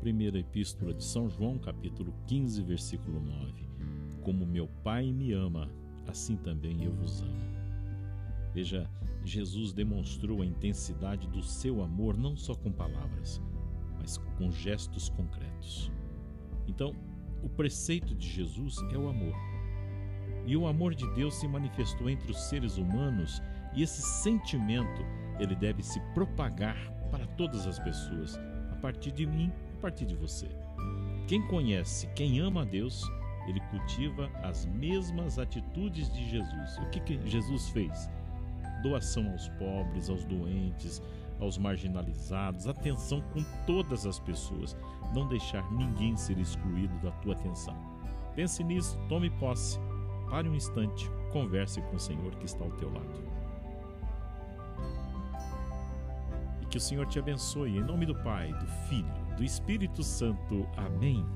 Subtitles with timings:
[0.00, 3.68] Primeira Epístola de São João, capítulo 15, versículo 9.
[4.22, 5.70] Como meu Pai me ama,
[6.06, 7.58] assim também eu vos amo.
[8.54, 8.88] Veja,
[9.24, 13.40] Jesus demonstrou a intensidade do seu amor não só com palavras,
[13.98, 15.92] mas com gestos concretos.
[16.66, 16.94] Então,
[17.42, 19.34] o preceito de Jesus é o amor.
[20.46, 23.42] E o amor de Deus se manifestou entre os seres humanos,
[23.74, 25.02] e esse sentimento
[25.38, 26.76] ele deve se propagar
[27.10, 28.38] para todas as pessoas,
[28.72, 30.48] a partir de mim, a partir de você.
[31.26, 33.04] Quem conhece, quem ama a Deus,
[33.46, 36.78] ele cultiva as mesmas atitudes de Jesus.
[36.78, 38.10] O que, que Jesus fez?
[38.82, 41.02] Doação aos pobres, aos doentes,
[41.40, 44.76] aos marginalizados, atenção com todas as pessoas,
[45.14, 47.76] não deixar ninguém ser excluído da tua atenção.
[48.34, 49.78] Pense nisso, tome posse,
[50.30, 53.22] pare um instante, converse com o Senhor que está ao teu lado.
[56.68, 60.68] Que o Senhor te abençoe, em nome do Pai, do Filho, do Espírito Santo.
[60.76, 61.26] Amém.